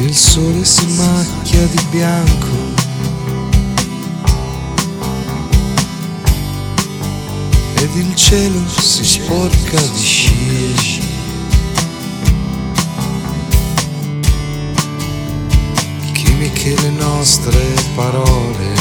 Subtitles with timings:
[0.00, 2.46] Il sole si macchia di bianco.
[7.74, 11.00] Ed il cielo si sporca di scie.
[16.12, 17.58] Chimiche le nostre
[17.96, 18.74] parole.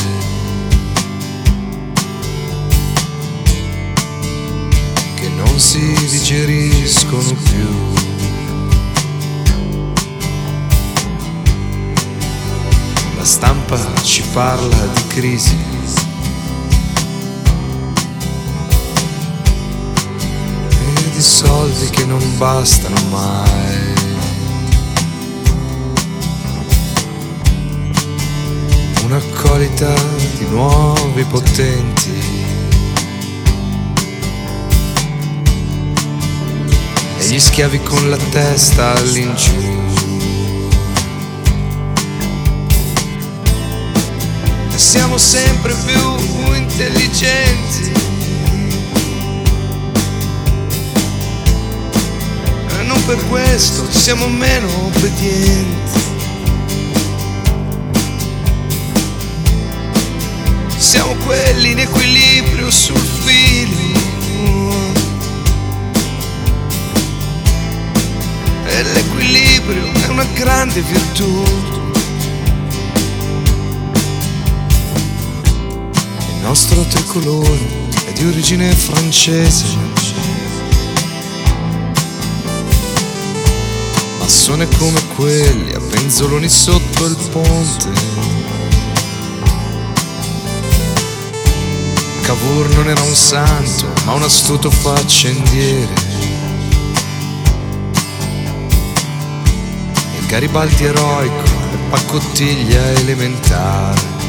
[5.16, 8.17] Che non si digeriscono più.
[13.68, 15.58] Stampa ci parla di crisi.
[20.70, 23.96] E di soldi che non bastano mai.
[29.04, 29.94] Un'accolita
[30.38, 32.46] di nuovi potenti.
[37.18, 39.87] E gli schiavi con la testa all'inciù.
[44.88, 47.92] Siamo sempre più intelligenti.
[52.70, 56.00] E non per questo siamo meno obbedienti.
[60.78, 63.76] Siamo quelli in equilibrio sul filo.
[68.68, 71.77] E l'equilibrio è una grande virtù.
[76.48, 77.60] Nostro tricolore
[78.06, 79.66] è di origine francese.
[84.18, 87.90] Massone come quelli a penzoloni sotto il ponte.
[92.22, 95.94] Cavour non era un santo, ma un astuto faccendiere.
[100.18, 104.27] E Garibaldi eroico e pacottiglia elementare.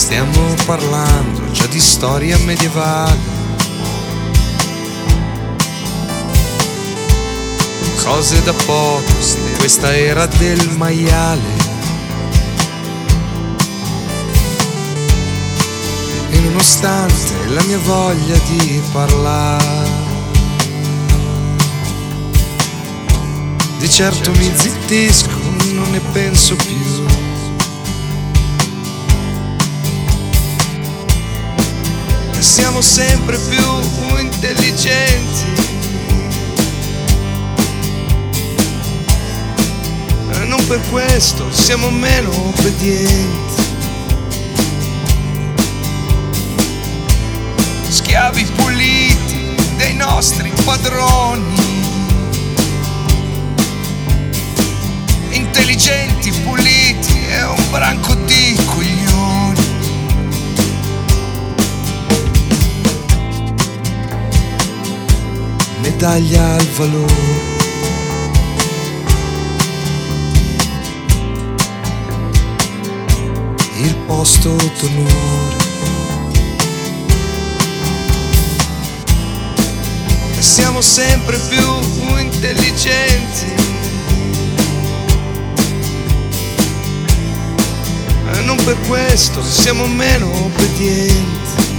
[0.00, 3.18] Stiamo parlando già di storia medievale.
[8.02, 9.12] Cose da poco,
[9.58, 11.52] questa era del maiale.
[16.30, 19.88] E nonostante la mia voglia di parlare,
[23.78, 25.28] di certo mi zittisco,
[25.74, 27.09] non ne penso più.
[32.42, 35.44] Siamo sempre più intelligenti.
[40.46, 43.62] Non per questo siamo meno obbedienti.
[47.88, 51.59] Schiavi puliti dei nostri padroni.
[66.00, 67.14] Medaglia al valore.
[73.82, 75.58] Il posto d'onore.
[80.38, 83.52] Siamo sempre più intelligenti.
[88.32, 91.69] E non per questo siamo meno obbedienti.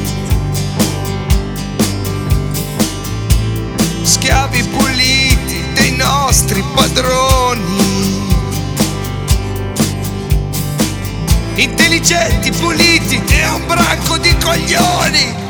[6.74, 8.30] Padroni.
[11.56, 15.41] Intelligenti, puliti e un branco di coglioni.